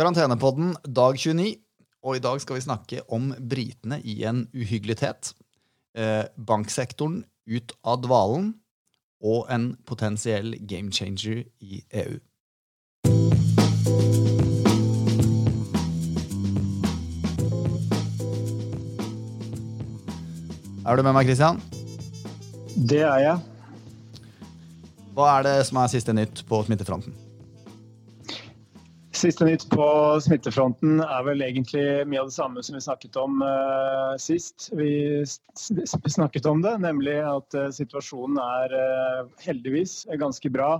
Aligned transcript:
Karantenepodden 0.00 0.70
dag 0.96 1.18
29. 1.18 1.58
Og 2.08 2.16
i 2.16 2.20
dag 2.24 2.38
skal 2.40 2.56
vi 2.56 2.62
snakke 2.64 3.02
om 3.12 3.34
britene 3.36 3.98
i 4.00 4.22
en 4.24 4.46
uhyggelighet. 4.56 5.34
Eh, 5.92 6.24
banksektoren 6.40 7.18
ut 7.44 7.74
av 7.84 8.00
dvalen. 8.00 8.54
Og 9.20 9.52
en 9.52 9.74
potensiell 9.84 10.56
game 10.64 10.88
changer 10.88 11.44
i 11.60 11.82
EU. 11.92 12.16
Er 20.80 20.96
du 20.96 21.04
med 21.04 21.12
meg, 21.12 21.28
Christian? 21.28 21.60
Det 22.72 23.04
er 23.04 23.26
jeg. 23.26 23.40
Hva 25.12 25.34
er 25.34 25.50
det 25.50 25.58
som 25.68 25.84
er 25.84 25.92
siste 25.92 26.16
nytt 26.16 26.48
på 26.48 26.64
smittefronten? 26.64 27.12
Siste 29.20 29.44
nytt 29.44 29.66
på 29.68 29.86
smittefronten 30.24 31.02
er 31.04 31.24
vel 31.26 31.42
egentlig 31.44 31.82
mye 32.08 32.22
av 32.22 32.30
det 32.30 32.36
samme 32.38 32.62
som 32.64 32.76
vi 32.78 32.80
snakket 32.80 33.18
om 33.20 33.42
uh, 33.44 34.14
sist. 34.16 34.70
Vi 34.72 35.20
snakket 36.08 36.48
om 36.48 36.62
det, 36.64 36.72
nemlig 36.80 37.18
at 37.28 37.56
uh, 37.58 37.66
situasjonen 37.74 38.38
er 38.40 38.72
uh, 38.72 39.26
heldigvis 39.44 40.06
ganske 40.22 40.52
bra 40.54 40.70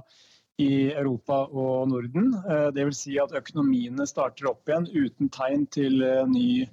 i 0.60 0.88
Europa 0.88 1.42
og 1.52 1.90
Norden. 1.92 2.32
det 2.76 2.84
vil 2.84 2.96
si 2.96 3.14
at 3.20 3.32
økonomiene 3.36 4.04
starter 4.08 4.50
opp 4.50 4.68
igjen 4.68 4.88
uten 4.92 5.30
tegn 5.32 5.62
til 5.72 6.02
ny 6.28 6.66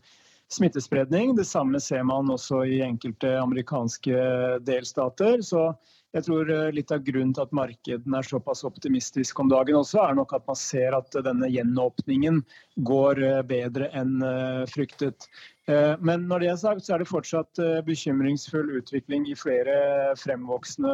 smittespredning. 0.51 1.37
Det 1.37 1.47
samme 1.47 1.79
ser 1.83 2.03
man 2.07 2.31
også 2.31 2.65
i 2.67 2.81
enkelte 2.83 3.37
amerikanske 3.39 4.25
delstater. 4.67 5.39
Så 5.39 5.69
jeg 6.15 6.23
tror 6.23 6.49
eh, 6.51 6.69
litt 6.71 6.91
av 6.93 7.03
grunnen 7.03 7.33
til 7.35 7.43
at 7.43 7.53
markedene 7.55 8.19
er 8.21 8.27
såpass 8.27 8.63
optimistisk 8.67 9.41
om 9.43 9.49
dagen 9.51 9.75
også, 9.79 9.99
er 10.05 10.15
nok 10.17 10.33
at 10.37 10.45
man 10.47 10.59
ser 10.59 10.95
at 10.95 11.17
denne 11.25 11.49
gjenåpningen 11.51 12.39
går 12.87 13.21
eh, 13.27 13.41
bedre 13.49 13.91
enn 13.97 14.17
eh, 14.23 14.63
fryktet. 14.71 15.29
Men 15.67 16.21
når 16.29 16.39
det 16.39 16.47
er 16.47 16.59
sagt, 16.61 16.85
så 16.85 16.93
er 16.95 17.01
det 17.01 17.09
fortsatt 17.09 17.59
bekymringsfull 17.83 18.69
utvikling 18.77 19.25
i 19.27 19.33
flere 19.35 19.73
fremvoksende 20.15 20.93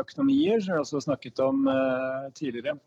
økonomier, 0.00 0.62
som 0.64 0.72
vi 0.72 0.80
også 0.80 1.02
snakket 1.04 1.42
om 1.44 1.68
tidligere. 2.32 2.78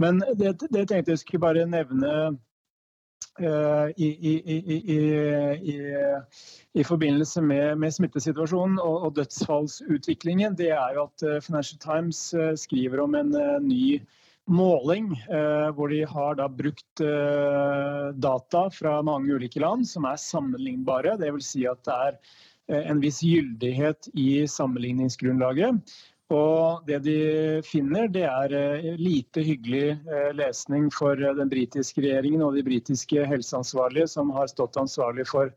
Men 0.00 0.22
det, 0.40 0.54
det 0.64 0.86
tenkte 0.88 1.12
jeg 1.12 1.20
skulle 1.20 1.44
bare 1.44 1.66
nevne 1.68 2.14
i, 3.38 4.08
i, 4.30 4.32
i, 4.54 4.98
i, 6.74 6.84
forbindelse 6.84 7.42
med, 7.42 7.78
med 7.78 7.94
smittesituasjonen 7.94 8.78
og, 8.82 8.96
og, 9.06 9.12
dødsfallsutviklingen, 9.18 10.56
det 10.58 10.72
er 10.74 10.96
jo 10.96 11.06
at 11.06 11.44
Financial 11.44 11.80
Times 11.82 12.22
skriver 12.60 13.04
om 13.04 13.14
en 13.18 13.34
ny 13.66 14.00
måling 14.48 15.12
hvor 15.76 15.92
de 15.92 16.02
har 16.08 16.42
brukt 16.56 17.02
data 18.26 18.62
fra 18.74 18.98
mange 19.06 19.34
ulike 19.36 19.60
land 19.60 19.86
som 19.86 20.08
er 20.08 20.18
sammenlignbare. 20.18 21.18
Dvs. 21.20 21.52
Si 21.52 21.66
at 21.68 21.84
det 21.86 21.98
er 22.08 22.88
en 22.92 23.02
viss 23.04 23.20
gyldighet 23.24 24.10
i 24.18 24.46
sammenligningsgrunnlaget. 24.48 25.78
Og 26.34 26.84
det 26.84 26.98
de 27.06 27.18
finner, 27.64 28.08
det 28.12 28.26
er 28.28 28.52
eh, 28.52 28.88
lite 29.00 29.40
hyggelig 29.40 29.94
eh, 29.96 30.32
lesning 30.36 30.90
for 30.92 31.16
eh, 31.16 31.36
den 31.38 31.48
britiske 31.48 32.02
regjeringen 32.04 32.44
og 32.44 32.58
de 32.58 32.64
britiske 32.66 33.24
helseansvarlige, 33.30 34.10
som 34.12 34.34
har 34.36 34.50
stått 34.52 34.76
ansvarlig 34.76 35.24
for 35.30 35.54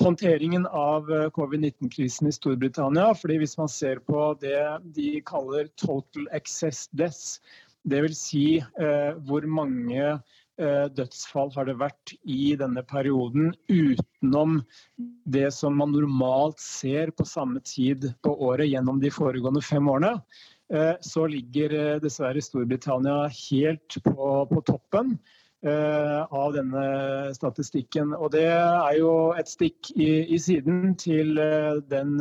håndteringen 0.00 0.66
av 0.76 1.08
covid-19-krisen 1.36 2.28
i 2.28 2.34
Storbritannia. 2.36 3.14
Fordi 3.16 3.38
Hvis 3.40 3.56
man 3.60 3.68
ser 3.68 4.00
på 4.04 4.34
det 4.40 4.60
de 4.96 5.22
kaller 5.24 5.72
total 5.80 6.28
excess 6.36 6.86
deaths, 6.92 7.40
dvs. 7.88 8.20
Si, 8.20 8.44
eh, 8.60 9.12
hvor 9.24 9.46
mange 9.46 10.20
dødsfall 10.96 11.50
har 11.54 11.66
det 11.68 11.78
vært 11.80 12.12
i 12.28 12.52
denne 12.60 12.82
perioden 12.84 13.54
utenom 13.70 14.60
det 15.24 15.48
som 15.56 15.78
man 15.80 15.94
normalt 15.94 16.60
ser 16.60 17.12
på 17.16 17.24
samme 17.28 17.62
tid 17.64 18.10
på 18.24 18.34
året 18.50 18.68
gjennom 18.68 19.00
de 19.00 19.12
foregående 19.14 19.62
fem 19.64 19.88
årene. 19.88 20.18
Eh, 20.72 20.94
så 21.00 21.26
ligger 21.26 21.74
eh, 21.74 22.00
dessverre 22.02 22.42
Storbritannia 22.42 23.26
helt 23.26 24.00
på, 24.04 24.32
på 24.50 24.64
toppen 24.66 25.18
av 25.60 26.54
denne 26.54 26.82
statistikken. 27.36 28.14
Og 28.16 28.30
det 28.32 28.46
er 28.48 28.94
jo 28.96 29.10
et 29.36 29.50
stikk 29.50 29.90
i, 29.92 30.22
i 30.32 30.38
siden 30.40 30.94
til 30.96 31.36
den 31.90 32.14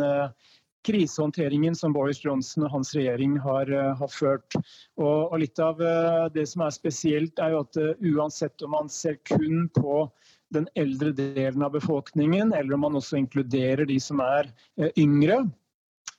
krisehåndteringen 0.88 1.76
som 1.76 1.94
Boris 1.94 2.26
Johnson 2.26 2.64
og 2.64 2.72
hans 2.72 2.94
regjering 2.96 3.38
har, 3.44 3.72
eh, 3.72 3.96
har 3.98 4.12
ført. 4.14 4.56
Og, 4.98 5.32
og, 5.32 5.38
litt 5.42 5.60
av 5.60 5.82
eh, 5.82 6.26
det 6.34 6.48
som 6.50 6.64
er 6.66 6.76
spesielt, 6.76 7.40
er 7.40 7.54
jo 7.54 7.64
at 7.66 7.80
uh, 7.80 7.94
uansett 8.14 8.62
om 8.66 8.76
man 8.78 8.92
ser 8.92 9.20
kun 9.28 9.68
på 9.76 10.06
den 10.54 10.68
eldre 10.80 11.12
delen 11.14 11.64
av 11.66 11.76
befolkningen, 11.76 12.54
eller 12.54 12.74
om 12.74 12.88
man 12.88 12.98
også 12.98 13.20
inkluderer 13.20 13.86
de 13.86 14.00
som 14.02 14.22
er 14.24 14.50
yngre, 14.98 15.44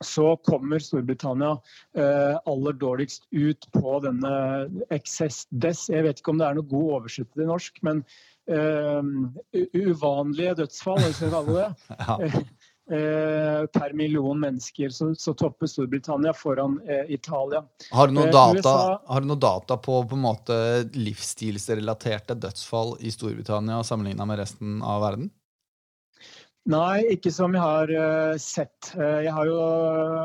så 0.05 0.37
kommer 0.47 0.81
Storbritannia 0.81 1.51
eh, 1.99 2.37
aller 2.49 2.77
dårligst 2.79 3.27
ut 3.35 3.67
på 3.75 3.97
denne 4.05 4.31
excess 4.95 5.43
des. 5.51 5.83
Jeg 5.91 6.07
vet 6.07 6.23
ikke 6.23 6.33
om 6.33 6.41
det 6.41 6.47
er 6.47 6.61
noe 6.61 6.71
god 6.71 6.95
oversettelse 7.01 7.43
til 7.43 7.51
norsk, 7.51 7.83
men 7.85 8.05
uvanlige 9.77 10.57
dødsfall, 10.63 11.03
hvis 11.05 11.21
vi 11.23 11.35
kaller 11.35 11.61
det. 11.61 12.47
Eh, 12.91 13.67
per 13.67 13.93
million 13.93 14.41
mennesker. 14.41 14.89
Så, 14.89 15.15
så 15.15 15.35
topper 15.35 15.67
Storbritannia 15.67 16.33
foran 16.33 16.81
eh, 16.89 17.13
Italia. 17.15 17.63
Har 17.91 18.09
du, 18.09 18.15
noen 18.15 18.27
eh, 18.27 18.33
data, 18.33 18.57
USA, 18.59 19.03
har 19.07 19.21
du 19.21 19.29
noen 19.31 19.41
data 19.41 19.77
på, 19.79 20.01
på 20.11 20.19
måte, 20.19 20.57
livsstilsrelaterte 20.99 22.35
dødsfall 22.35 22.97
i 22.99 23.13
Storbritannia 23.15 23.85
sammenligna 23.87 24.27
med 24.27 24.43
resten 24.43 24.81
av 24.83 25.05
verden? 25.05 25.31
Nei, 26.71 27.05
ikke 27.15 27.31
som 27.33 27.55
jeg 27.55 27.63
har 27.63 27.95
uh, 27.95 28.35
sett. 28.43 28.91
Uh, 28.93 29.23
jeg 29.23 29.33
har 29.39 29.47
jo 29.49 29.61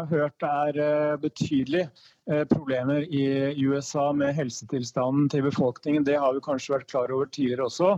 hørt 0.10 0.36
det 0.42 0.50
er 0.50 0.82
uh, 0.82 1.22
betydelig 1.22 1.86
problemer 2.50 3.04
i 3.14 3.54
USA 3.62 4.08
med 4.14 4.34
helsetilstanden 4.34 5.28
til 5.30 5.44
befolkningen. 5.46 6.04
Det 6.08 6.18
har 6.18 6.34
vi 6.34 6.42
kanskje 6.46 6.74
vært 6.74 6.90
klar 6.90 7.14
over 7.14 7.30
tidligere 7.30 7.68
også. 7.68 7.92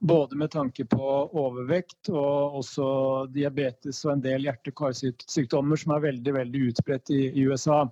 Både 0.00 0.38
med 0.40 0.52
tanke 0.54 0.86
på 0.88 1.10
overvekt 1.36 2.08
og 2.12 2.60
også 2.62 2.86
diabetes 3.34 4.00
og 4.06 4.14
en 4.14 4.24
del 4.24 4.48
hjerte-karsykdommer 4.48 5.80
som 5.80 5.96
er 5.96 6.06
veldig 6.08 6.36
veldig 6.38 6.68
utbredt 6.70 7.12
i, 7.12 7.26
i 7.34 7.44
USA. 7.48 7.84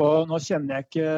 Og 0.00 0.28
nå 0.30 0.38
kjenner 0.40 0.78
jeg 0.78 0.86
ikke 0.86 1.08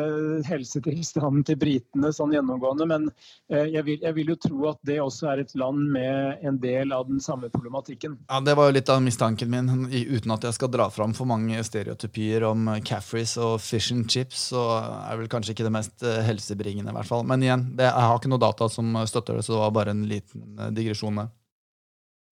eh, 0.00 0.46
helsetilstanden 0.48 1.42
til 1.44 1.58
britene 1.60 2.08
sånn 2.16 2.32
gjennomgående, 2.32 2.86
men 2.88 3.10
eh, 3.52 3.66
jeg 3.74 3.84
vil, 3.84 3.98
jeg 4.00 4.16
vil, 4.16 4.32
jo 4.32 4.36
tro 4.40 4.60
at 4.70 4.80
det 4.88 4.96
også 5.04 5.28
er 5.34 5.42
et 5.42 5.52
land 5.60 5.82
med 5.92 6.46
en 6.48 6.56
del 6.62 6.94
av 6.96 7.10
den 7.10 7.20
samme 7.20 7.50
problematikken. 7.52 8.16
Ja, 8.30 8.40
Det 8.40 8.56
var 8.56 8.70
jo 8.70 8.76
litt 8.78 8.92
av 8.92 9.02
mistanken 9.04 9.52
min, 9.52 9.68
uten 9.92 10.32
at 10.32 10.46
jeg 10.48 10.56
skal 10.56 10.72
dra 10.72 10.88
fram 10.92 11.12
for 11.16 11.28
mange 11.28 11.60
stereotypier 11.66 12.46
om 12.48 12.72
Caffreys 12.80 13.36
og 13.36 13.58
fish 13.72 13.94
and 13.94 14.08
chips, 14.12 14.48
så 14.52 14.62
er 14.78 15.20
vel 15.20 15.30
kanskje 15.32 15.56
ikke 15.56 15.66
det 15.66 15.74
mest 15.74 16.04
eh, 16.06 16.22
helsebringende, 16.28 16.92
i 16.92 16.98
hvert 17.00 17.08
fall. 17.08 17.24
Men 17.28 17.44
igjen, 17.44 17.70
det, 17.78 17.88
jeg 17.88 18.08
har 18.08 18.18
ikke 18.20 18.32
noe 18.32 18.42
data 18.42 18.68
som 18.72 18.94
støtter 19.08 19.38
det, 19.38 19.46
så 19.46 19.56
det 19.56 19.62
var 19.64 19.78
bare 19.80 19.96
en 19.96 20.04
liten 20.10 20.68
digresjon. 20.76 21.24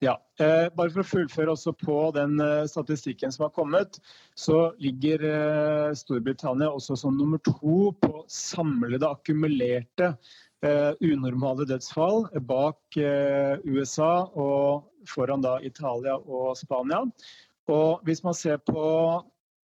Ja, 0.01 0.15
eh, 0.41 0.71
Bare 0.73 0.89
for 0.89 1.03
å 1.03 1.09
fullføre 1.11 1.53
også 1.53 1.75
på 1.77 1.97
den 2.17 2.41
eh, 2.41 2.65
statistikken 2.71 3.33
som 3.35 3.45
har 3.45 3.53
kommet, 3.53 3.99
så 4.33 4.71
ligger 4.81 5.25
eh, 5.29 5.89
Storbritannia 5.97 6.71
også 6.73 6.97
som 6.97 7.19
nummer 7.19 7.41
to 7.45 7.91
på 8.01 8.23
samlede 8.33 9.05
akkumulerte 9.05 10.15
eh, 10.65 10.93
unormale 11.05 11.69
dødsfall 11.69 12.31
bak 12.49 12.97
eh, 12.97 13.61
USA 13.69 14.25
og 14.33 14.89
foran 15.09 15.45
da 15.45 15.59
Italia 15.69 16.17
og 16.17 16.57
Spania. 16.57 17.05
Og 17.69 18.01
hvis 18.09 18.25
man 18.25 18.35
ser 18.35 18.57
på 18.65 18.81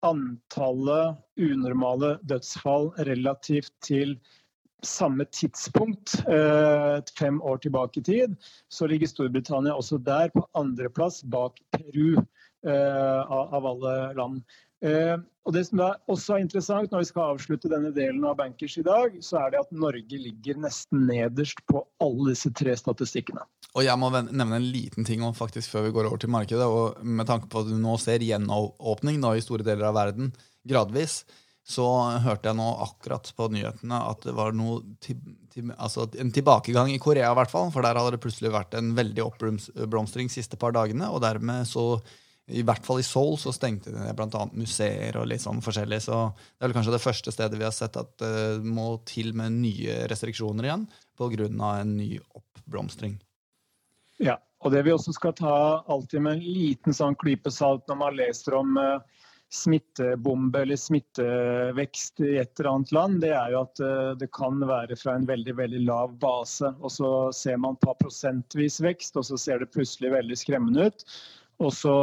antallet 0.05 1.17
unormale 1.39 2.17
dødsfall 2.27 2.91
relativt 3.07 3.71
til 3.81 4.17
samme 4.85 5.25
tidspunkt, 5.33 6.19
eh, 6.29 7.01
fem 7.17 7.41
år 7.41 7.57
tilbake 7.57 7.99
i 7.99 8.03
tid, 8.03 8.35
så 8.69 8.87
ligger 8.87 9.07
Storbritannia 9.07 9.73
også 9.73 9.97
der 9.97 10.29
på 10.29 10.45
andreplass 10.53 11.23
bak 11.23 11.57
Peru 11.73 12.19
eh, 12.67 13.21
av 13.31 13.65
alle 13.65 14.13
land. 14.13 14.41
Eh, 14.85 15.17
og 15.47 15.53
Det 15.55 15.63
som 15.63 15.79
også 15.81 16.35
er 16.35 16.43
interessant 16.43 16.91
når 16.91 17.01
vi 17.01 17.09
skal 17.09 17.31
avslutte 17.33 17.71
denne 17.71 17.93
delen 17.95 18.25
av 18.27 18.35
Bankers 18.37 18.75
i 18.77 18.83
dag, 18.85 19.15
så 19.23 19.39
er 19.45 19.53
det 19.53 19.61
at 19.63 19.71
Norge 19.71 20.19
ligger 20.19 20.59
nesten 20.59 21.07
nederst 21.07 21.63
på 21.71 21.85
alle 22.03 22.33
disse 22.33 22.51
tre 22.51 22.75
statistikkene. 22.77 23.45
Og 23.73 23.85
Jeg 23.85 23.97
må 23.99 24.11
nevne 24.11 24.59
en 24.59 24.69
liten 24.73 25.07
ting 25.07 25.23
om 25.23 25.35
faktisk 25.37 25.71
før 25.71 25.87
vi 25.87 25.95
går 25.95 26.09
over 26.09 26.21
til 26.21 26.33
markedet. 26.33 26.67
og 26.67 27.03
Med 27.03 27.27
tanke 27.27 27.47
på 27.47 27.63
at 27.63 27.71
du 27.71 27.77
nå 27.79 27.97
ser 27.97 28.25
gjenåpning 28.25 29.23
i 29.23 29.43
store 29.45 29.63
deler 29.63 29.89
av 29.89 29.95
verden 29.95 30.33
gradvis, 30.67 31.23
så 31.67 31.85
hørte 32.23 32.47
jeg 32.47 32.55
nå 32.55 32.67
akkurat 32.83 33.27
på 33.35 33.49
nyhetene 33.51 33.97
at 34.07 34.23
det 34.23 34.35
var 34.35 34.53
noe 34.55 34.79
til, 35.03 35.17
til, 35.51 35.71
altså 35.75 36.07
en 36.15 36.31
tilbakegang 36.31 36.93
i 36.93 36.99
Korea, 36.99 37.31
i 37.31 37.35
hvert 37.35 37.51
fall. 37.51 37.71
For 37.71 37.83
der 37.83 37.95
hadde 37.99 38.15
det 38.15 38.23
plutselig 38.23 38.53
vært 38.55 38.77
en 38.79 38.93
veldig 38.95 39.25
oppblomstring 39.25 40.31
siste 40.31 40.59
par 40.59 40.75
dagene. 40.75 41.09
Og 41.11 41.19
dermed 41.23 41.67
så 41.67 41.99
i 42.47 42.63
hvert 42.63 42.85
fall 42.85 43.01
i 43.01 43.03
Seoul 43.03 43.35
så 43.39 43.51
stengte 43.51 43.91
de 43.91 43.99
ned 43.99 44.15
bl.a. 44.15 44.45
museer 44.55 45.17
og 45.19 45.27
litt 45.27 45.43
sånn 45.43 45.59
forskjellig. 45.63 45.99
Så 46.05 46.19
det 46.31 46.63
er 46.63 46.69
vel 46.69 46.77
kanskje 46.77 46.95
det 46.95 47.03
første 47.03 47.33
stedet 47.35 47.59
vi 47.59 47.67
har 47.67 47.75
sett 47.75 47.99
at 47.99 48.13
det 48.21 48.63
må 48.63 48.93
til 49.07 49.33
med 49.35 49.57
nye 49.59 50.05
restriksjoner 50.07 50.69
igjen 50.69 50.87
pga. 51.17 51.49
en 51.81 51.97
ny 51.97 52.13
oppblomstring. 52.37 53.17
Ja, 54.23 54.37
og 54.63 54.71
det 54.71 54.85
vi 54.87 54.93
også 54.95 55.13
skal 55.13 55.35
ta 55.37 55.83
alltid 55.85 56.23
med 56.23 56.37
en 56.37 56.45
liten 56.45 56.95
sånn 56.95 57.17
klype 57.19 57.51
salt 57.51 57.83
når 57.89 57.99
man 57.99 58.17
leser 58.17 58.55
om 58.57 58.77
uh, 58.79 59.03
smittebombe 59.53 60.63
eller 60.63 60.79
smittevekst 60.79 62.23
i 62.25 62.37
et 62.41 62.59
eller 62.59 62.71
annet 62.71 62.93
land, 62.95 63.19
det 63.21 63.33
er 63.37 63.53
jo 63.53 63.61
at 63.65 63.81
uh, 63.83 64.13
det 64.17 64.31
kan 64.35 64.63
være 64.63 64.97
fra 64.99 65.17
en 65.17 65.27
veldig 65.29 65.57
veldig 65.59 65.83
lav 65.85 66.15
base. 66.21 66.71
Og 66.79 66.95
så 66.95 67.11
ser 67.35 67.59
man 67.61 67.77
på 67.83 67.93
prosentvis 68.01 68.79
vekst, 68.83 69.19
og 69.19 69.27
så 69.29 69.39
ser 69.41 69.61
det 69.61 69.73
plutselig 69.75 70.15
veldig 70.15 70.39
skremmende 70.39 70.89
ut. 70.89 71.05
Og 71.57 71.73
så 71.73 71.93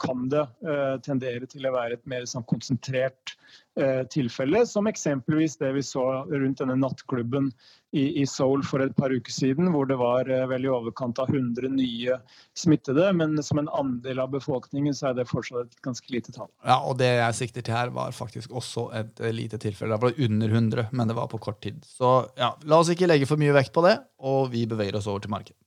kan 0.00 0.28
det 0.32 0.46
eh, 0.64 0.96
tendere 1.04 1.44
til 1.50 1.66
å 1.68 1.74
være 1.74 1.98
et 1.98 2.06
mer 2.08 2.24
sånn 2.28 2.44
konsentrert 2.48 3.34
eh, 3.76 4.00
tilfelle, 4.08 4.62
som 4.64 4.88
eksempelvis 4.88 5.58
det 5.60 5.74
vi 5.76 5.82
så 5.84 6.04
rundt 6.30 6.62
denne 6.62 6.78
nattklubben 6.80 7.50
i, 7.92 8.22
i, 8.22 8.24
Seoul 8.26 8.64
for 8.64 8.80
et 8.80 8.94
par 8.96 9.12
uker 9.12 9.34
siden, 9.34 9.68
hvor 9.74 9.90
det 9.90 9.98
var 10.00 10.30
eh, 10.32 10.46
vel 10.48 10.64
i 10.64 10.72
overkant 10.72 11.20
av 11.20 11.28
100 11.28 11.68
nye 11.76 12.16
smittede. 12.56 13.10
Men 13.20 13.36
som 13.44 13.60
en 13.60 13.68
andel 13.76 14.22
av 14.24 14.32
befolkningen 14.32 14.96
så 14.96 15.10
er 15.10 15.18
det 15.18 15.28
fortsatt 15.28 15.68
et 15.68 15.84
ganske 15.84 16.08
lite 16.14 16.32
tall. 16.32 16.48
Ja, 16.64 16.78
og 16.80 16.96
det 17.02 17.10
jeg 17.12 17.40
sikter 17.42 17.66
til 17.66 17.76
her, 17.76 17.92
var 17.92 18.16
faktisk 18.16 18.56
også 18.56 18.86
et 18.96 19.20
lite 19.36 19.60
tilfelle. 19.60 19.98
Det 19.98 20.08
var 20.08 20.24
under 20.30 20.56
100, 20.56 20.88
men 20.96 21.12
det 21.12 21.18
var 21.20 21.28
på 21.28 21.42
kort 21.44 21.60
tid. 21.60 21.84
Så 21.84 22.16
ja, 22.40 22.54
la 22.64 22.80
oss 22.80 22.94
ikke 22.94 23.10
legge 23.10 23.28
for 23.28 23.40
mye 23.40 23.52
vekt 23.52 23.76
på 23.76 23.84
det, 23.84 23.98
og 24.24 24.48
vi 24.56 24.64
beveger 24.70 24.96
oss 24.96 25.10
over 25.12 25.20
til 25.26 25.36
markedet. 25.36 25.60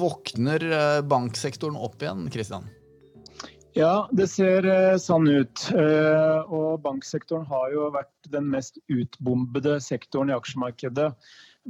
Våkner 0.00 0.64
eh, 0.72 1.02
banksektoren 1.04 1.76
opp 1.76 2.02
igjen, 2.02 2.30
Kristian? 2.32 2.68
Ja, 3.76 4.08
det 4.12 4.26
ser 4.32 4.66
eh, 4.66 4.96
sånn 4.98 5.28
ut. 5.28 5.66
Eh, 5.76 6.40
og 6.50 6.80
banksektoren 6.86 7.46
har 7.50 7.70
jo 7.74 7.90
vært 7.94 8.32
den 8.32 8.48
mest 8.50 8.80
utbombede 8.90 9.78
sektoren 9.84 10.32
i 10.32 10.36
aksjemarkedet. 10.36 11.12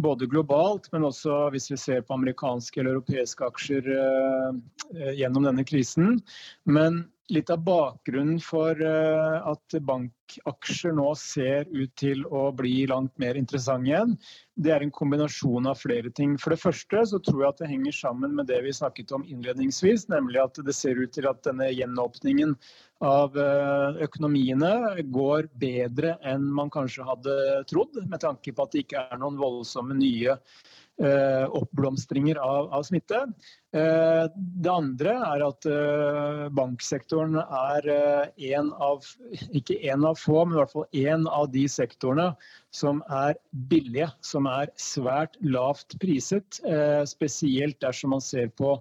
Både 0.01 0.29
globalt, 0.31 0.87
men 0.95 1.05
også 1.09 1.49
hvis 1.53 1.69
vi 1.73 1.79
ser 1.81 2.05
på 2.07 2.15
amerikanske 2.15 2.81
eller 2.81 2.95
europeiske 2.95 3.43
aksjer 3.43 3.89
gjennom 5.19 5.49
denne 5.49 5.65
krisen. 5.67 6.21
Men 6.63 7.03
litt 7.35 7.51
av 7.51 7.65
bakgrunnen 7.67 8.39
for 8.39 8.79
at 8.79 9.75
at 9.75 9.81
bankaksjer 10.31 10.93
nå 10.93 11.15
ser 11.17 11.67
ut 11.71 11.95
til 11.97 12.25
å 12.27 12.51
bli 12.53 12.87
langt 12.87 13.17
mer 13.19 13.35
interessante 13.35 13.89
igjen, 13.91 14.17
det 14.57 14.73
er 14.73 14.83
en 14.83 14.91
kombinasjon 14.91 15.67
av 15.67 15.79
flere 15.79 16.11
ting. 16.11 16.37
For 16.39 16.51
det 16.51 16.61
første 16.61 17.05
så 17.07 17.19
tror 17.19 17.43
jeg 17.43 17.49
at 17.49 17.59
det 17.63 17.71
henger 17.71 17.93
sammen 17.93 18.35
med 18.35 18.47
det 18.47 18.61
vi 18.63 18.73
snakket 18.73 19.13
om 19.13 19.25
innledningsvis, 19.25 20.09
nemlig 20.09 20.41
at 20.43 20.61
det 20.65 20.75
ser 20.75 21.01
ut 21.01 21.13
til 21.13 21.29
at 21.29 21.43
denne 21.45 21.71
gjenåpningen 21.73 22.57
av 23.01 23.37
eh, 23.37 24.03
økonomiene 24.05 25.03
går 25.09 25.49
bedre 25.57 26.19
enn 26.23 26.45
man 26.53 26.71
kanskje 26.71 27.07
hadde 27.09 27.65
trodd, 27.71 27.97
med 28.07 28.21
tanke 28.21 28.53
på 28.53 28.63
at 28.67 28.75
det 28.75 28.85
ikke 28.85 29.07
er 29.09 29.23
noen 29.23 29.41
voldsomme 29.41 29.97
nye 29.97 30.37
Eh, 31.01 31.47
oppblomstringer 31.57 32.37
av, 32.37 32.73
av 32.73 32.83
smitte. 32.83 33.23
Eh, 33.73 34.25
det 34.37 34.69
andre 34.69 35.15
er 35.17 35.45
at 35.47 35.69
eh, 35.71 36.43
banksektoren 36.53 37.39
er 37.41 37.89
en 38.51 38.69
av, 38.77 39.07
ikke 39.49 39.79
en 39.89 40.05
av 40.11 40.20
få, 40.21 40.45
men 40.45 40.57
i 40.57 40.61
hvert 40.61 40.75
fall 40.75 41.01
en 41.05 41.27
av 41.31 41.49
de 41.53 41.65
sektorene 41.71 42.29
som 42.75 43.01
er 43.11 43.39
billige, 43.71 44.11
som 44.25 44.49
er 44.51 44.73
svært 44.81 45.39
lavt 45.43 45.97
priset. 46.03 46.61
Spesielt 47.09 47.81
dersom 47.83 48.15
man 48.17 48.25
ser 48.25 48.53
på 48.59 48.77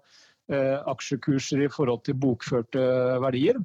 aksjekurser 0.50 1.66
i 1.66 1.72
forhold 1.72 2.04
til 2.08 2.18
bokførte 2.18 2.82
verdier. 3.22 3.60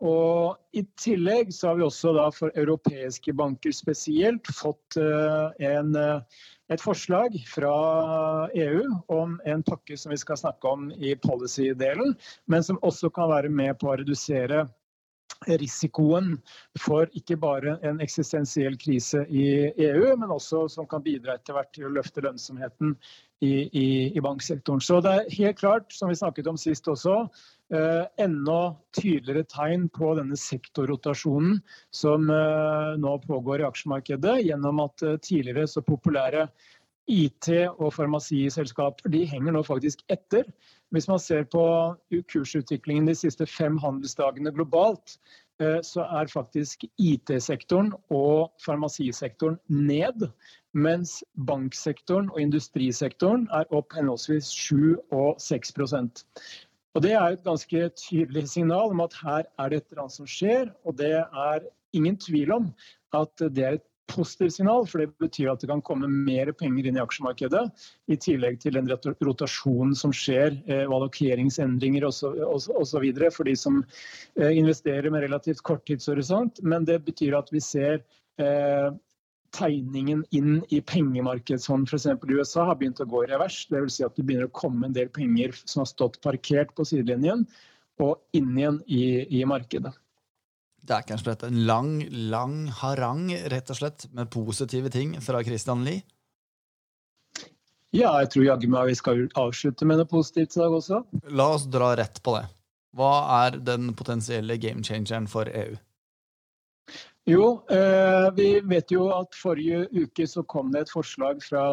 og 0.00 0.56
I 0.72 0.82
tillegg 0.98 1.52
så 1.54 1.68
har 1.68 1.78
vi 1.78 1.84
også 1.86 2.14
da 2.16 2.30
for 2.34 2.56
europeiske 2.56 3.34
banker 3.36 3.76
spesielt 3.76 4.48
fått 4.56 4.96
en 4.98 5.92
et 6.72 6.82
forslag 6.82 7.36
fra 7.46 8.48
EU 8.54 8.86
om 9.14 9.36
en 9.46 9.62
pakke 9.66 9.96
som 9.98 10.10
vi 10.10 10.18
skal 10.18 10.38
snakke 10.40 10.68
om 10.68 10.88
i 10.90 11.14
policy-delen, 11.22 12.16
men 12.50 12.66
som 12.66 12.80
også 12.82 13.10
kan 13.14 13.30
være 13.30 13.52
med 13.52 13.78
på 13.78 13.92
å 13.92 13.98
redusere 14.00 14.64
risikoen 15.60 16.36
for 16.80 17.10
ikke 17.18 17.36
bare 17.40 17.76
en 17.86 18.00
eksistensiell 18.04 18.78
krise 18.80 19.24
i 19.28 19.46
EU, 19.88 20.16
men 20.16 20.32
også 20.32 20.66
som 20.72 20.88
kan 20.88 21.04
bidra 21.04 21.36
etter 21.36 21.56
hvert 21.56 21.72
til 21.76 21.88
å 21.88 21.94
løfte 21.98 22.24
lønnsomheten 22.24 22.96
i, 23.44 23.52
i, 23.68 23.88
i 24.16 24.22
banksektoren. 24.24 24.80
Så 24.80 25.00
det 25.04 25.12
er 25.12 25.34
helt 25.36 25.60
klart, 25.60 25.92
som 25.92 26.10
vi 26.10 26.16
snakket 26.18 26.48
om 26.48 26.58
sist 26.60 26.88
også, 26.88 27.26
eh, 27.74 28.04
enda 28.22 28.76
tydeligere 28.96 29.44
tegn 29.52 29.90
på 29.92 30.14
denne 30.18 30.38
sektorrotasjonen 30.40 31.60
som 31.94 32.30
eh, 32.32 32.94
nå 33.02 33.18
pågår 33.26 33.60
i 33.60 33.68
aksjemarkedet, 33.68 34.38
gjennom 34.48 34.80
at 34.86 35.04
eh, 35.04 35.20
tidligere 35.20 35.68
så 35.68 35.84
populære 35.84 36.48
IT- 37.08 37.68
og 37.78 37.92
farmasiselskaper 37.94 39.10
de 39.12 39.24
henger 39.26 39.54
nå 39.54 39.62
faktisk 39.62 40.02
etter. 40.10 40.44
Hvis 40.90 41.08
man 41.08 41.18
ser 41.18 41.44
på 41.50 41.62
kursutviklingen 42.32 43.06
de 43.06 43.14
siste 43.14 43.46
fem 43.46 43.78
handelsdagene 43.78 44.52
globalt, 44.52 45.18
eh, 45.60 45.80
så 45.82 46.06
er 46.20 46.30
faktisk 46.32 46.84
IT-sektoren 46.98 47.92
og 48.10 48.52
farmasisektoren 48.64 49.58
ned. 49.68 50.28
Mens 50.74 51.24
banksektoren 51.46 52.30
og 52.30 52.40
industrisektoren 52.40 53.48
er 53.52 53.64
opp 53.72 53.94
henholdsvis 53.96 54.50
7 54.52 54.96
og 55.10 55.36
6% 55.40 56.24
og 56.96 57.02
Det 57.04 57.12
er 57.12 57.34
et 57.34 57.42
ganske 57.44 57.88
tydelig 58.00 58.48
signal 58.48 58.94
om 58.94 59.02
at 59.04 59.14
her 59.20 59.42
er 59.58 59.68
det 59.68 59.76
et 59.76 59.90
eller 59.90 60.06
annet 60.06 60.14
som 60.14 60.28
skjer. 60.32 60.70
Og 60.88 60.96
det 60.96 61.12
er 61.12 61.66
ingen 61.92 62.16
tvil 62.16 62.52
om 62.56 62.70
at 63.12 63.44
det 63.52 63.64
er 63.64 63.76
et 63.76 63.84
positivt 64.10 64.54
signal, 64.54 64.86
for 64.86 65.02
det 65.02 65.08
betyr 65.22 65.50
at 65.52 65.62
det 65.62 65.70
kan 65.70 65.82
komme 65.84 66.08
mer 66.10 66.52
penger 66.56 66.88
inn 66.88 66.98
i 66.98 67.02
aksjemarkedet. 67.02 67.64
I 68.12 68.18
tillegg 68.22 68.60
til 68.62 68.76
den 68.78 68.90
rotasjonen 68.90 69.96
som 69.98 70.14
skjer, 70.14 70.58
eh, 70.66 70.84
allokeringsendringer 70.84 72.06
osv. 72.06 73.08
for 73.34 73.48
de 73.48 73.56
som 73.56 73.82
eh, 74.38 74.52
investerer 74.58 75.10
med 75.10 75.26
relativt 75.26 75.62
kort 75.66 75.84
tidshorisont. 75.86 76.62
Men 76.62 76.84
det 76.84 77.02
betyr 77.04 77.36
at 77.38 77.52
vi 77.52 77.60
ser 77.60 78.02
eh, 78.38 78.88
tegningen 79.56 80.24
inn 80.30 80.62
i 80.68 80.80
pengemarkedet, 80.80 81.62
som 81.62 81.86
f.eks. 81.86 82.06
i 82.06 82.34
USA, 82.38 82.66
har 82.70 82.78
begynt 82.80 83.00
å 83.00 83.08
gå 83.08 83.24
i 83.24 83.30
revers. 83.30 83.64
Dvs. 83.70 83.98
Si 83.98 84.06
at 84.06 84.16
det 84.16 84.26
begynner 84.26 84.50
å 84.50 84.56
komme 84.56 84.88
en 84.88 84.96
del 84.96 85.08
penger 85.12 85.54
som 85.64 85.82
har 85.84 85.90
stått 85.90 86.20
parkert 86.24 86.74
på 86.76 86.86
sidelinjen, 86.88 87.46
og 88.02 88.20
inn 88.36 88.52
igjen 88.58 88.82
i, 88.92 89.04
i 89.40 89.46
markedet. 89.48 89.94
Det 90.86 90.94
er 90.94 91.06
kanskje 91.06 91.32
slett 91.32 91.46
en 91.46 91.64
lang, 91.66 91.94
lang 92.30 92.66
harang 92.80 93.30
rett 93.50 93.72
og 93.74 93.80
slett, 93.80 94.06
med 94.14 94.30
positive 94.30 94.92
ting 94.94 95.16
fra 95.24 95.42
Christian 95.46 95.82
Lie? 95.86 96.04
Ja, 97.96 98.12
jeg 98.20 98.30
tror 98.34 98.44
jaggu 98.44 98.68
meg 98.70 98.90
vi 98.90 98.98
skal 98.98 99.24
avslutte 99.40 99.86
med 99.88 99.98
noe 100.00 100.08
positivt 100.10 100.56
i 100.56 100.62
dag 100.62 100.74
også. 100.76 101.00
La 101.32 101.48
oss 101.56 101.66
dra 101.70 101.94
rett 101.98 102.20
på 102.22 102.36
det. 102.36 102.44
Hva 102.96 103.12
er 103.44 103.58
den 103.64 103.90
potensielle 103.96 104.58
gamechangeren 104.60 105.26
for 105.30 105.48
EU? 105.50 105.76
Jo, 107.26 107.46
eh, 107.72 108.28
vi 108.36 108.48
vet 108.70 108.92
jo 108.94 109.08
at 109.16 109.34
forrige 109.34 109.88
uke 109.90 110.28
så 110.30 110.44
kom 110.46 110.70
det 110.70 110.84
et 110.84 110.92
forslag 110.92 111.42
fra 111.42 111.64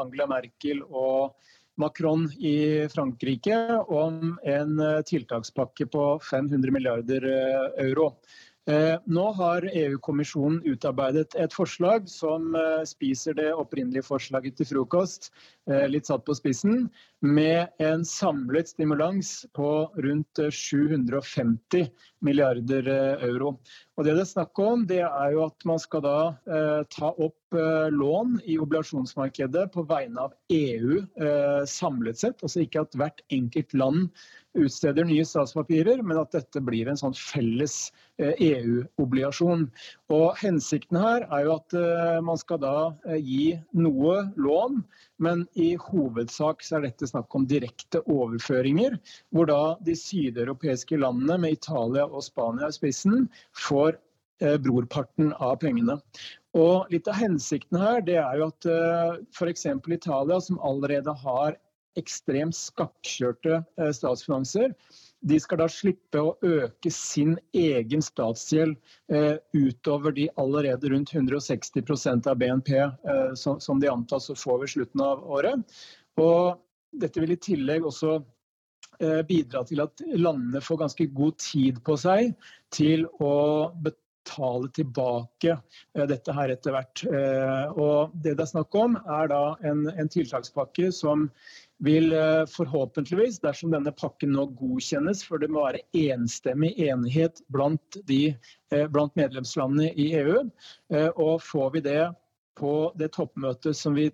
Angela 0.00 0.24
Merkel 0.30 0.80
og 0.88 1.36
Macron 1.78 2.26
i 2.32 2.88
Frankrike 2.92 3.56
om 3.86 4.38
en 4.42 4.80
eh, 4.80 5.00
tiltakspakke 5.06 5.86
på 5.86 6.06
500 6.30 6.74
milliarder 6.74 7.28
eh, 7.30 7.86
euro. 7.86 8.12
Eh, 8.68 8.98
nå 9.08 9.22
har 9.32 9.64
EU-kommisjonen 9.72 10.58
utarbeidet 10.68 11.32
et 11.40 11.54
forslag 11.56 12.08
som 12.12 12.50
eh, 12.58 12.82
spiser 12.84 13.36
det 13.38 13.46
opprinnelige 13.56 14.04
forslaget 14.04 14.58
til 14.58 14.68
frokost, 14.68 15.30
eh, 15.70 15.86
litt 15.88 16.10
satt 16.10 16.26
på 16.26 16.36
spissen, 16.36 16.90
med 17.24 17.72
en 17.80 18.04
samlet 18.04 18.68
stimulans 18.68 19.46
på 19.56 19.70
rundt 20.04 20.42
750 20.52 21.88
milliarder 22.20 22.90
euro. 23.24 23.54
Og 23.96 24.04
det 24.04 24.18
det 24.18 24.26
er 24.26 24.28
snakk 24.34 24.60
om, 24.62 24.84
det 24.86 25.00
er 25.06 25.32
jo 25.32 25.46
at 25.48 25.66
man 25.66 25.80
skal 25.82 26.04
da 26.04 26.18
ta 26.92 27.10
opp 27.10 27.56
lån 27.90 28.36
i 28.46 28.54
obligasjonsmarkedet 28.62 29.64
på 29.74 29.82
vegne 29.90 30.28
av 30.28 30.36
EU 30.54 31.00
samlet 31.66 32.22
sett. 32.22 32.38
Altså 32.46 32.62
ikke 32.62 32.84
at 32.86 32.94
hvert 32.94 33.24
enkelt 33.34 33.74
land 33.74 34.06
utsteder 34.60 35.06
nye 35.06 35.24
statspapirer, 35.26 36.02
men 36.02 36.20
at 36.20 36.34
dette 36.34 36.60
blir 36.64 36.88
en 36.90 36.98
sånn 37.00 37.16
felles 37.16 37.88
EU-obligasjon. 38.18 39.62
Eh, 39.62 39.68
e 39.68 40.16
og 40.16 40.40
Hensikten 40.40 40.98
her 40.98 41.26
er 41.26 41.44
jo 41.46 41.54
at 41.58 41.76
eh, 41.78 42.18
man 42.24 42.40
skal 42.40 42.60
da 42.62 42.74
eh, 43.06 43.20
gi 43.22 43.44
noe 43.78 44.24
lån, 44.36 44.80
men 45.22 45.44
i 45.54 45.70
hovedsak 45.88 46.64
så 46.66 46.78
er 46.78 46.88
dette 46.88 47.10
snakk 47.10 47.34
om 47.34 47.46
direkte 47.50 48.02
overføringer, 48.10 48.98
hvor 49.34 49.50
da 49.50 49.62
de 49.86 49.94
sydeuropeiske 49.98 50.98
landene 50.98 51.38
med 51.44 51.58
Italia 51.58 52.08
og 52.08 52.26
Spania 52.26 52.70
i 52.70 52.78
spissen 52.78 53.30
får 53.66 53.98
brorparten 54.62 55.32
av 55.42 55.56
pengene. 55.58 55.96
Og 56.54 56.92
litt 56.94 57.08
av 57.10 57.16
hensikten 57.18 57.74
her 57.82 58.04
det 58.06 58.20
er 58.22 58.36
jo 58.38 58.46
at 58.52 58.68
f.eks. 59.34 59.64
Italia, 59.90 60.38
som 60.38 60.60
allerede 60.62 61.10
har 61.24 61.56
ekstremt 61.98 62.56
skakkjørte 62.56 63.62
eh, 63.78 63.92
statsfinanser, 63.96 64.74
de 65.20 65.38
skal 65.42 65.58
da 65.62 65.66
slippe 65.70 66.20
å 66.22 66.34
øke 66.46 66.90
sin 66.94 67.34
egen 67.56 68.02
statsgjeld 68.04 68.76
eh, 69.10 69.34
utover 69.56 70.14
de 70.14 70.28
allerede 70.38 70.92
rundt 70.92 71.12
160% 71.14 72.28
av 72.30 72.38
BNP 72.38 72.74
eh, 72.78 73.32
som, 73.34 73.58
som, 73.60 73.80
de 73.82 73.90
antas 73.90 74.30
å 74.30 74.38
få 74.38 74.60
ved 74.62 74.70
slutten 74.74 75.02
av 75.02 75.24
året. 75.26 75.78
Og 76.22 76.60
dette 76.92 77.22
vil 77.22 77.34
i 77.34 77.40
tillegg 77.42 77.86
også 77.88 78.18
eh, 79.02 79.22
bidra 79.26 79.64
til 79.66 79.82
at 79.82 80.04
landene 80.14 80.62
får 80.62 80.84
ganske 80.84 81.08
god 81.18 81.40
tid 81.42 81.82
på 81.86 81.98
seg 81.98 82.36
til 82.74 83.08
å 83.18 83.34
betale 83.82 84.70
tilbake 84.76 85.56
eh, 85.56 86.06
dette 86.06 86.34
her 86.36 86.54
etter 86.54 86.78
hvert. 86.78 87.04
Eh, 87.10 87.74
og 87.74 88.14
det 88.14 88.36
det 88.38 88.46
er 88.46 88.52
snakk 88.54 88.78
om, 88.78 88.94
er 89.02 89.34
da 89.34 89.42
en, 89.66 89.88
en 89.90 90.14
tiltakspakke 90.14 90.92
som 90.94 91.26
vil 91.84 92.12
eh, 92.12 92.44
forhåpentligvis, 92.50 93.40
dersom 93.44 93.72
denne 93.74 93.92
pakken 93.94 94.32
nå 94.34 94.48
godkjennes, 94.58 95.22
for 95.26 95.42
det 95.42 95.50
må 95.52 95.64
være 95.66 95.84
enstemmig 95.96 96.74
enighet 96.88 97.42
blant, 97.54 98.00
de, 98.10 98.34
blant 98.92 99.14
medlemslandene 99.18 99.92
i 99.94 100.10
EU, 100.18 100.40
og 101.14 101.44
får 101.44 101.70
vi 101.76 101.84
det 101.86 102.00
på 102.58 102.72
det 102.98 103.12
toppmøtet 103.14 103.78
som 103.78 103.94
vi 103.94 104.08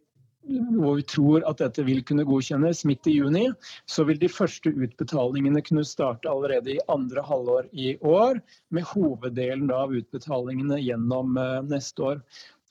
hvor 0.45 0.99
vi 0.99 1.05
tror 1.09 1.45
at 1.49 1.61
dette 1.63 1.85
vil 1.87 2.03
kunne 2.07 2.27
godkjennes 2.29 2.85
midt 2.89 3.09
i 3.09 3.17
juni, 3.17 3.45
så 3.89 4.05
vil 4.05 4.19
de 4.21 4.29
første 4.29 4.73
utbetalingene 4.73 5.63
kunne 5.65 5.87
starte 5.89 6.29
allerede 6.29 6.75
i 6.75 6.83
andre 6.93 7.25
halvår 7.25 7.71
i 7.73 7.95
år, 8.05 8.41
med 8.75 8.89
hoveddelen 8.93 9.73
av 9.73 9.95
utbetalingene 9.97 10.83
gjennom 10.83 11.39
eh, 11.41 11.63
neste 11.71 12.11
år. 12.11 12.21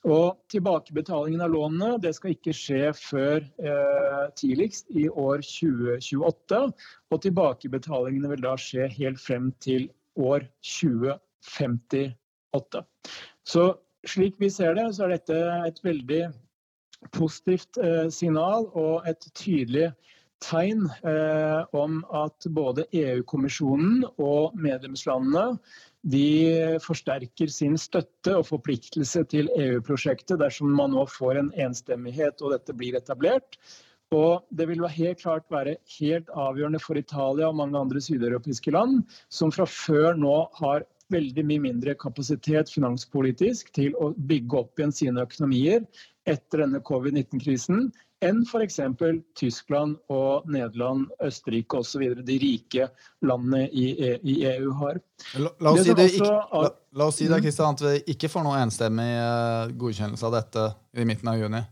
Og 0.04 0.36
Tilbakebetalingen 0.52 1.40
av 1.40 1.48
lånene 1.54 1.96
det 2.02 2.10
skal 2.16 2.34
ikke 2.34 2.52
skje 2.56 2.92
før 2.98 3.38
eh, 3.40 4.24
tidligst 4.36 4.90
i 4.92 5.08
år 5.08 5.40
2028. 5.40 6.72
Og 7.10 7.22
tilbakebetalingene 7.24 8.28
vil 8.34 8.42
da 8.44 8.56
skje 8.60 8.88
helt 8.98 9.20
frem 9.22 9.52
til 9.64 9.88
år 10.20 10.40
2058. 10.60 12.84
Så 13.48 13.62
slik 14.04 14.34
vi 14.40 14.50
ser 14.52 14.74
det, 14.76 14.92
så 14.92 15.04
er 15.06 15.10
dette 15.16 15.38
et 15.70 15.80
veldig 15.84 16.24
positivt 17.16 17.78
eh, 17.80 18.08
signal 18.12 18.68
og 18.76 19.08
et 19.08 19.24
tydelig 19.32 19.88
tegn 20.42 20.86
eh, 21.06 21.62
om 21.76 22.02
at 22.14 22.46
både 22.50 22.86
EU-kommisjonen 22.92 24.04
og 24.18 24.56
medlemslandene 24.60 25.58
de 26.04 26.78
forsterker 26.84 27.48
sin 27.48 27.78
støtte 27.80 28.34
og 28.36 28.46
forpliktelse 28.50 29.24
til 29.30 29.48
EU-prosjektet 29.56 30.40
dersom 30.42 30.74
man 30.76 30.92
nå 30.92 31.06
får 31.08 31.40
en 31.40 31.50
enstemmighet 31.66 32.42
og 32.44 32.52
dette 32.56 32.76
blir 32.76 32.98
etablert. 32.98 33.56
Og 34.14 34.44
det 34.52 34.68
vil 34.68 34.84
helt 34.84 35.22
klart 35.22 35.46
være 35.50 35.78
helt 35.96 36.28
avgjørende 36.28 36.80
for 36.82 37.00
Italia 37.00 37.48
og 37.48 37.56
mange 37.58 37.80
andre 37.80 38.02
sydeuropeiske 38.04 38.74
land, 38.74 39.00
som 39.32 39.50
fra 39.54 39.64
før 39.66 40.12
nå 40.20 40.36
har 40.60 40.84
veldig 41.12 41.44
mye 41.46 41.62
mindre 41.62 41.94
kapasitet 42.00 42.70
finanspolitisk 42.72 43.72
til 43.76 43.96
å 44.00 44.12
bygge 44.16 44.60
opp 44.60 44.80
igjen 44.80 44.94
sine 44.94 45.24
økonomier 45.24 45.84
etter 46.28 46.64
denne 46.64 46.80
covid-19-krisen 46.84 47.90
enn 48.22 48.42
f.eks. 48.46 48.80
Tyskland 49.36 49.96
og 50.12 50.48
Nederland, 50.50 51.08
Østerrike 51.24 51.80
osv. 51.82 52.04
de 52.24 52.38
rike 52.40 52.88
landene 53.24 53.66
i, 53.68 53.86
EU 54.14 54.70
e 54.70 54.78
har. 54.80 55.00
La, 55.38 55.52
la, 55.58 55.72
oss 55.72 55.84
si 55.84 55.94
det, 55.94 56.08
ikke, 56.14 56.30
la, 56.30 56.72
la, 56.94 57.06
oss 57.06 57.20
si 57.20 57.28
det, 57.30 57.40
Kristian, 57.44 57.78
at 57.78 57.84
vi 57.84 58.16
ikke 58.16 58.30
får 58.32 58.46
noen 58.46 58.66
enstemmig 58.66 59.08
eh, 59.12 59.72
godkjennelse 59.80 60.28
av 60.28 60.36
dette 60.38 60.66
i 60.96 61.08
midten 61.08 61.32
av 61.32 61.40
juni. 61.40 61.64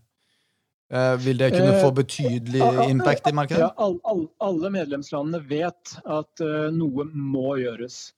Eh, 0.92 1.14
vil 1.25 1.40
det 1.40 1.52
kunne 1.54 1.76
få 1.78 1.92
eh, 1.92 1.99
betydelig 2.02 2.72
impact 2.88 3.30
i 3.30 3.37
markedet? 3.37 3.62
Ja, 3.64 3.70
all, 3.76 4.00
all, 4.08 4.26
alle 4.44 4.72
medlemslandene 4.75 5.44
vet 5.49 5.96
at 6.04 6.44
noe 6.75 7.08
må 7.12 7.56
gjøres. 7.62 8.11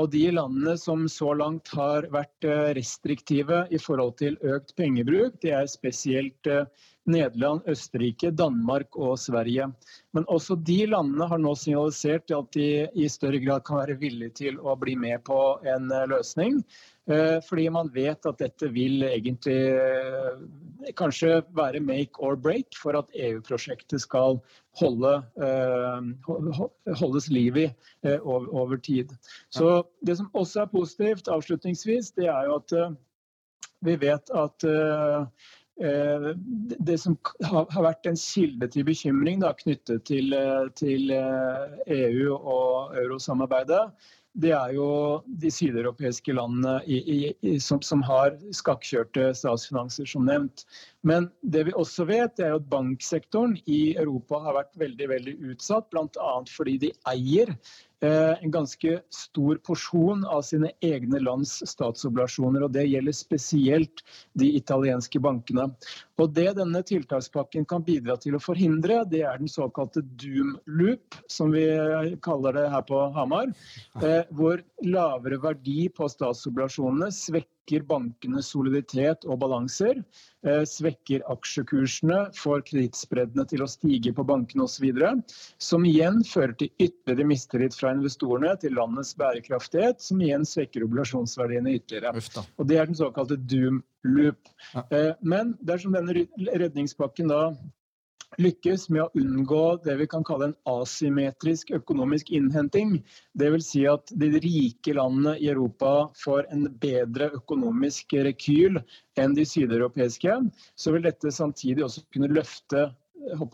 Og 0.00 0.08
de 0.12 0.24
landene 0.32 0.72
som 0.80 1.04
så 1.10 1.34
langt 1.36 1.68
har 1.76 2.06
vært 2.14 2.46
eh, 2.48 2.70
restriktive 2.78 3.66
i 3.68 3.80
forhold 3.80 4.16
til 4.22 4.38
økt 4.40 4.72
pengebruk, 4.78 5.36
det 5.44 5.52
er 5.52 5.68
spesielt 5.68 6.48
eh, 6.48 6.64
Nederland, 7.10 7.64
Østerrike, 7.66 8.30
Danmark 8.30 8.96
og 8.96 9.16
Sverige. 9.18 9.66
Men 10.14 10.26
også 10.30 10.54
de 10.54 10.84
landene 10.86 11.26
har 11.26 11.40
nå 11.42 11.54
signalisert 11.58 12.30
at 12.30 12.54
de 12.54 12.86
i 12.94 13.08
større 13.10 13.40
grad 13.42 13.64
kan 13.66 13.80
være 13.80 13.98
villige 13.98 14.36
til 14.44 14.60
å 14.62 14.76
bli 14.78 14.94
med 14.98 15.24
på 15.26 15.38
en 15.66 15.90
eh, 15.90 16.06
løsning. 16.12 16.60
Eh, 17.10 17.40
fordi 17.42 17.66
man 17.74 17.90
vet 17.94 18.28
at 18.30 18.38
dette 18.38 18.68
vil 18.70 19.02
egentlig 19.08 19.58
eh, 19.74 20.92
kanskje 20.98 21.40
være 21.58 21.82
make 21.82 22.22
or 22.22 22.38
break 22.38 22.78
for 22.78 22.94
at 22.98 23.10
EU-prosjektet 23.18 24.04
skal 24.04 24.38
holde, 24.78 25.10
holdes 26.96 27.26
liv 27.28 27.58
i 27.60 27.66
over 28.22 28.78
tid. 28.80 29.10
Så 29.52 29.82
Det 30.00 30.16
som 30.16 30.30
også 30.32 30.62
er 30.62 30.70
positivt, 30.72 31.28
avslutningsvis, 31.28 32.14
det 32.16 32.30
er 32.32 32.48
jo 32.48 32.56
at 32.56 32.72
vi 33.84 33.98
vet 34.00 34.32
at 34.32 34.64
det 35.80 36.96
som 37.00 37.16
har 37.48 37.82
vært 37.82 38.06
en 38.06 38.18
kilde 38.18 38.68
til 38.70 38.84
bekymring 38.86 39.40
da, 39.42 39.54
knyttet 39.56 40.04
til, 40.06 40.34
til 40.78 41.12
EU 41.12 42.26
e 42.26 42.36
og 42.36 42.98
eurosamarbeidet, 43.00 43.86
det 44.32 44.52
er 44.56 44.72
jo 44.76 44.86
de 45.26 45.50
sydeuropeiske 45.52 46.32
landene 46.32 46.78
i, 46.88 46.98
i, 47.42 47.58
som, 47.60 47.82
som, 47.84 48.02
har 48.06 48.38
skakkjørte 48.56 49.32
statsfinanser, 49.36 50.08
som 50.08 50.24
nevnt. 50.28 50.64
Men 51.02 51.30
det 51.42 51.64
vi 51.68 51.76
også 51.78 52.06
vet, 52.06 52.38
er 52.38 52.56
at 52.56 52.68
banksektoren 52.70 53.56
i 53.66 53.94
Europa 53.98 54.38
har 54.44 54.60
vært 54.60 54.76
veldig 54.84 55.08
veldig 55.14 55.38
utsatt, 55.52 55.88
bl.a. 55.90 56.34
fordi 56.50 56.76
de 56.86 56.92
eier 57.10 57.56
Eh, 58.02 58.44
en 58.44 58.50
ganske 58.50 58.96
stor 59.14 59.60
porsjon 59.62 60.24
av 60.26 60.40
sine 60.42 60.72
egne 60.82 61.20
lands 61.22 61.60
statsobligasjoner. 61.70 62.64
og 62.66 62.72
Det 62.74 62.82
gjelder 62.88 63.14
spesielt 63.14 64.02
de 64.34 64.48
italienske 64.58 65.20
bankene. 65.22 65.68
Og 66.18 66.34
Det 66.34 66.48
denne 66.56 66.82
tiltakspakken 66.82 67.64
kan 67.64 67.84
bidra 67.86 68.16
til 68.18 68.34
å 68.34 68.42
forhindre, 68.42 69.04
det 69.08 69.22
er 69.22 69.38
den 69.38 69.46
såkalte 69.46 70.02
doom 70.02 70.58
loop, 70.66 71.14
som 71.28 71.52
vi 71.52 71.62
kaller 72.22 72.52
det 72.52 72.70
her 72.70 72.82
på 72.82 73.12
Hamar. 73.14 73.54
Eh, 74.02 74.24
hvor 74.34 74.58
lavere 74.82 75.38
verdi 75.38 75.88
på 75.88 76.10
statsobligasjonene 76.10 77.12
svekker 77.14 77.61
svekker 77.62 77.86
bankenes 77.86 78.50
soliditet 78.50 79.24
og 79.24 79.38
balanser. 79.40 80.02
Eh, 80.44 80.64
svekker 80.66 81.22
aksjekursene, 81.30 82.32
får 82.34 82.64
kredittspreddene 82.66 83.46
til 83.48 83.62
å 83.62 83.68
stige 83.68 84.12
på 84.12 84.24
bankene 84.24 84.64
osv. 84.64 84.90
Som 85.58 85.84
igjen 85.84 86.24
fører 86.24 86.54
til 86.58 86.70
ytterligere 86.78 87.26
mistillit 87.26 87.74
fra 87.74 87.92
investorene 87.92 88.56
til 88.58 88.74
landets 88.74 89.14
bærekraftighet, 89.14 90.00
som 90.00 90.20
igjen 90.20 90.44
svekker 90.44 90.82
obligasjonsverdiene 90.84 91.78
ytterligere. 91.78 92.46
Og 92.58 92.66
Det 92.66 92.78
er 92.78 92.86
den 92.86 92.98
såkalte 92.98 93.36
doom 93.36 93.82
loop. 94.02 94.48
Eh, 94.90 95.14
men 95.22 95.56
dersom 95.62 95.92
denne 95.92 96.26
redningspakken 96.36 97.28
da 97.28 97.54
lykkes 98.40 98.88
med 98.92 99.02
å 99.04 99.10
unngå 99.18 99.62
det 99.84 99.96
vi 100.00 100.06
kan 100.10 100.24
kalle 100.24 100.50
en 100.50 100.56
asymmetrisk 100.72 101.72
økonomisk 101.76 102.30
innhenting. 102.32 102.96
Dvs. 103.38 103.68
Si 103.72 103.84
at 103.88 104.12
de 104.18 104.30
rike 104.42 104.94
landene 104.96 105.36
i 105.40 105.50
Europa 105.52 106.08
får 106.22 106.48
en 106.54 106.66
bedre 106.82 107.30
økonomisk 107.38 108.16
rekyl 108.26 108.80
enn 109.20 109.36
de 109.36 109.44
sydeuropeiske, 109.48 110.38
så 110.76 110.94
vil 110.94 111.04
dette 111.06 111.32
samtidig 111.34 111.84
også 111.86 112.06
kunne 112.12 112.32
løfte 112.32 112.88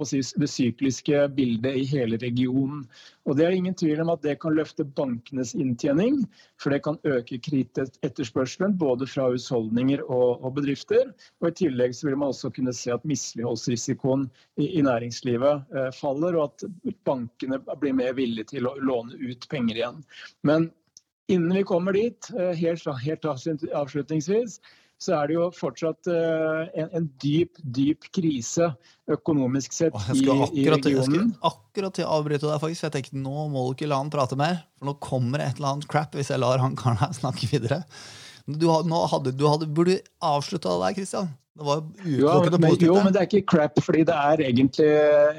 si, 0.07 0.21
det 0.41 0.49
sykliske 0.49 1.29
bildet 1.37 1.77
i 1.77 1.85
hele 1.89 2.17
regionen. 2.17 2.85
Og 3.27 3.37
Det 3.37 3.47
er 3.47 3.57
ingen 3.57 3.75
tvil 3.75 4.01
om 4.01 4.11
at 4.11 4.23
det 4.23 4.39
kan 4.41 4.57
løfte 4.57 4.85
bankenes 4.85 5.55
inntjening, 5.55 6.25
for 6.61 6.71
det 6.71 6.83
kan 6.85 6.99
øke 7.05 7.39
kredittetterspørselen 7.39 8.79
både 8.79 9.07
fra 9.07 9.29
husholdninger 9.31 10.03
og, 10.09 10.43
og, 10.45 10.55
bedrifter. 10.55 11.13
Og 11.41 11.51
I 11.51 11.57
tillegg 11.65 11.95
så 11.95 12.09
vil 12.09 12.17
man 12.17 12.33
også 12.33 12.51
kunne 12.51 12.73
se 12.73 12.93
at 12.95 13.05
misligholdsrisikoen 13.05 14.29
i, 14.57 14.79
i 14.79 14.83
næringslivet 14.83 15.77
eh, 15.77 15.93
faller, 15.95 16.37
og 16.37 16.53
at 16.53 16.99
bankene 17.05 17.61
blir 17.81 17.97
mer 17.97 18.17
villige 18.17 18.55
til 18.57 18.69
å 18.69 18.77
låne 18.81 19.19
ut 19.21 19.49
penger 19.51 19.77
igjen. 19.77 20.03
Men 20.43 20.71
innen 21.29 21.57
vi 21.57 21.65
kommer 21.69 21.93
dit, 21.93 22.31
eh, 22.39 22.55
helt, 22.57 22.85
helt 23.05 23.25
avslutningsvis, 23.29 24.61
så 24.99 25.15
er 25.15 25.31
det 25.31 25.37
jo 25.37 25.49
fortsatt 25.55 26.09
eh, 26.11 26.63
en, 26.83 26.89
en 26.99 27.09
dyp, 27.23 27.61
dyp 27.63 28.09
krise 28.15 28.73
økonomisk 29.11 29.77
sett 29.77 29.95
i, 30.11 30.25
i, 30.25 30.65
regionen. 30.67 30.85
Jeg 30.85 31.07
skulle 31.07 31.51
akkurat 31.53 31.95
til 31.95 32.09
å 32.09 32.17
avbryte 32.19 32.49
deg, 32.49 32.59
faktisk. 32.63 32.87
Jeg 32.89 32.95
tenkte 32.97 33.23
nå 33.23 33.47
må 33.53 33.69
du 33.69 33.77
ikke 33.77 33.91
la 33.91 34.01
han 34.03 34.11
prate 34.13 34.39
mer, 34.39 34.65
for 34.79 34.91
nå 34.91 34.97
kommer 35.05 35.39
det 35.39 35.53
et 35.53 35.61
eller 35.61 35.77
annet 35.77 35.91
crap 35.91 36.19
hvis 36.19 36.33
jeg 36.35 36.43
lar 36.43 36.63
han 36.63 36.75
karen 36.79 37.15
snakke 37.21 37.51
videre. 37.51 37.85
Du, 38.49 38.67
hadde, 38.73 39.35
du 39.37 39.45
hadde, 39.47 39.69
burde 39.71 40.01
avslutta 40.25 40.73
det 40.73 40.83
der, 40.83 40.99
Christian. 40.99 41.31
Det 41.59 41.67
var 41.67 41.85
utelukkende 42.05 42.59
positivt. 42.63 42.87
Jo, 42.87 42.97
men 43.03 43.13
det 43.15 43.21
er 43.21 43.29
ikke 43.29 43.51
crap, 43.51 43.79
fordi 43.83 44.05
det 44.07 44.15
er 44.15 44.43
egentlig 44.47 44.91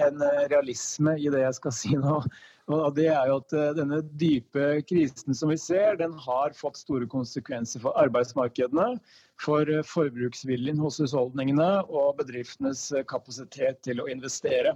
en 0.09 0.23
realisme 0.51 1.15
i 1.15 1.31
det 1.31 1.45
jeg 1.45 1.59
skal 1.61 1.77
si 1.77 1.93
nå. 1.95 2.17
Og 2.69 2.93
det 2.93 3.07
er 3.09 3.29
jo 3.29 3.39
at 3.41 3.55
eh, 3.57 3.71
Denne 3.77 4.01
dype 4.21 4.65
krisen 4.89 5.38
som 5.38 5.49
vi 5.49 5.57
ser, 5.57 5.97
den 5.97 6.13
har 6.21 6.53
fått 6.57 6.77
store 6.77 7.07
konsekvenser 7.09 7.81
for 7.81 7.97
arbeidsmarkedene, 7.97 8.99
for 9.41 9.69
eh, 9.73 9.85
forbruksviljen 9.85 10.81
hos 10.81 10.99
husholdningene 11.01 11.69
og 11.88 12.19
bedriftenes 12.21 12.89
eh, 12.93 13.05
kapasitet 13.09 13.81
til 13.88 14.03
å 14.03 14.09
investere. 14.11 14.75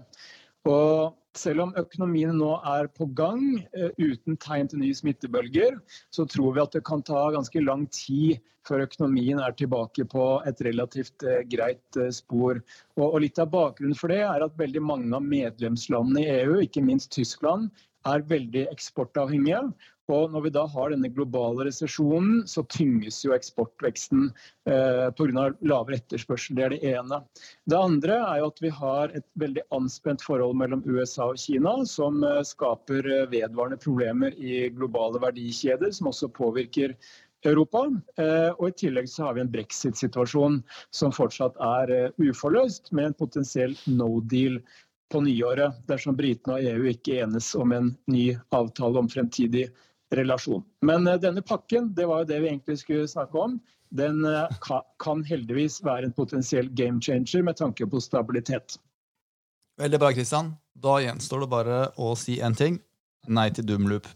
Og 0.70 1.16
selv 1.38 1.64
om 1.66 1.74
økonomien 1.80 2.36
nå 2.38 2.54
er 2.70 2.88
på 2.94 3.08
gang 3.18 3.42
eh, 3.74 3.92
uten 3.98 4.38
tegn 4.40 4.70
til 4.70 4.84
nye 4.84 4.96
smittebølger, 4.96 5.80
så 6.14 6.28
tror 6.30 6.56
vi 6.56 6.64
at 6.64 6.76
det 6.76 6.84
kan 6.88 7.04
ta 7.06 7.26
ganske 7.34 7.64
lang 7.64 7.88
tid 7.92 8.40
før 8.68 8.86
økonomien 8.86 9.42
er 9.44 9.56
tilbake 9.60 10.06
på 10.08 10.28
et 10.48 10.62
relativt 10.64 11.26
eh, 11.28 11.42
greit 11.52 12.00
eh, 12.00 12.14
spor. 12.16 12.62
Og 12.96 13.18
litt 13.26 13.42
av 13.42 13.52
bakgrunnen 13.54 13.98
for 13.98 14.14
det 14.14 14.22
er 14.24 14.46
at 14.46 14.60
veldig 14.60 14.84
mange 14.86 15.12
av 15.18 15.26
medlemslandene 15.26 16.24
i 16.24 16.38
EU, 16.44 16.62
ikke 16.64 16.86
minst 16.86 17.12
Tyskland, 17.16 17.74
er 18.10 18.24
veldig 18.30 18.68
eksportavhengige. 18.72 19.66
Og 20.12 20.34
når 20.34 20.44
vi 20.44 20.52
da 20.52 20.66
har 20.68 20.92
denne 20.92 21.08
globale 21.16 21.64
resesjonen, 21.70 22.42
så 22.50 22.66
tynges 22.68 23.22
jo 23.24 23.32
eksportveksten 23.32 24.26
eh, 24.68 25.08
pga. 25.16 25.46
lavere 25.64 26.02
etterspørsel. 26.02 26.58
Det 26.58 26.66
er 26.66 26.76
det 26.76 26.82
ene. 26.92 27.22
Det 27.72 27.80
andre 27.80 28.18
er 28.20 28.42
jo 28.42 28.50
at 28.52 28.64
vi 28.66 28.72
har 28.82 29.16
et 29.16 29.28
veldig 29.40 29.64
anspent 29.76 30.26
forhold 30.26 30.60
mellom 30.60 30.84
USA 30.84 31.30
og 31.32 31.40
Kina, 31.40 31.78
som 31.88 32.20
eh, 32.28 32.42
skaper 32.48 33.08
eh, 33.08 33.28
vedvarende 33.32 33.80
problemer 33.80 34.36
i 34.36 34.66
globale 34.76 35.24
verdikjeder, 35.24 35.96
som 35.96 36.12
også 36.12 36.34
påvirker 36.36 36.98
Europa. 37.48 37.86
Eh, 38.20 38.52
og 38.58 38.70
I 38.70 38.78
tillegg 38.84 39.10
så 39.12 39.28
har 39.28 39.38
vi 39.38 39.44
en 39.44 39.52
brexit-situasjon 39.52 40.62
som 40.96 41.16
fortsatt 41.16 41.60
er 41.64 41.94
eh, 41.96 42.10
uforløst, 42.20 42.92
med 42.92 43.12
en 43.12 43.22
potensiell 43.24 43.76
no 43.88 44.18
deal 44.32 44.60
på 45.12 45.22
nyåret 45.22 45.82
dersom 45.90 46.16
britene 46.18 46.58
og 46.58 46.68
EU 46.72 46.88
ikke 46.92 47.20
enes 47.24 47.52
om 47.60 47.74
en 47.76 47.92
ny 48.10 48.32
avtale 48.56 49.00
om 49.02 49.10
fremtidig 49.10 49.68
relasjon. 50.14 50.64
Men 50.86 51.08
uh, 51.08 51.20
denne 51.22 51.42
pakken, 51.42 51.92
det 51.98 52.08
var 52.10 52.24
jo 52.24 52.32
det 52.32 52.42
vi 52.44 52.52
egentlig 52.52 52.80
skulle 52.82 53.10
snakke 53.10 53.40
om, 53.40 53.60
den 53.94 54.26
uh, 54.26 54.50
kan 55.04 55.22
heldigvis 55.26 55.82
være 55.86 56.10
en 56.10 56.18
potensiell 56.18 56.70
game 56.74 57.02
changer 57.02 57.46
med 57.46 57.60
tanke 57.62 57.88
på 57.88 58.02
stabilitet. 58.02 58.78
Veldig 59.82 60.00
bra, 60.02 60.12
Kristian. 60.14 60.54
Da 60.74 61.00
gjenstår 61.02 61.46
det 61.46 61.50
bare 61.50 61.80
å 61.98 62.14
si 62.18 62.40
én 62.42 62.58
ting. 62.58 62.80
Nei 63.30 63.50
til 63.56 63.66
Doomloop. 63.66 64.10